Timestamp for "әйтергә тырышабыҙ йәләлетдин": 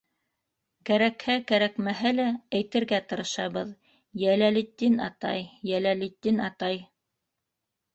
2.61-5.01